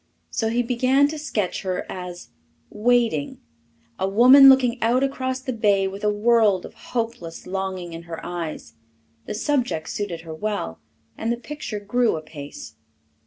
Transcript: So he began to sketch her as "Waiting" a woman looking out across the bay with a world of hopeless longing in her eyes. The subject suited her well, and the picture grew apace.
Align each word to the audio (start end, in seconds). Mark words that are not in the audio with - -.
So 0.31 0.49
he 0.49 0.63
began 0.63 1.07
to 1.09 1.19
sketch 1.19 1.61
her 1.61 1.85
as 1.87 2.29
"Waiting" 2.71 3.39
a 3.99 4.09
woman 4.09 4.49
looking 4.49 4.81
out 4.81 5.03
across 5.03 5.41
the 5.41 5.53
bay 5.53 5.87
with 5.87 6.03
a 6.03 6.09
world 6.11 6.65
of 6.65 6.73
hopeless 6.73 7.45
longing 7.45 7.93
in 7.93 8.01
her 8.09 8.19
eyes. 8.25 8.73
The 9.27 9.35
subject 9.35 9.87
suited 9.89 10.21
her 10.21 10.33
well, 10.33 10.79
and 11.19 11.31
the 11.31 11.37
picture 11.37 11.79
grew 11.79 12.15
apace. 12.17 12.73